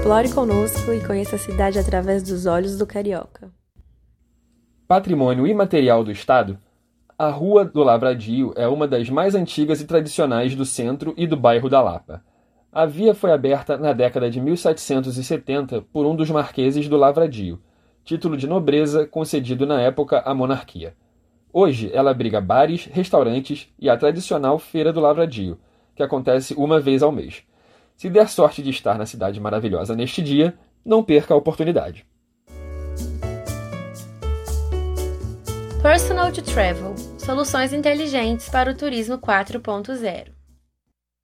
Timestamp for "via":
12.86-13.14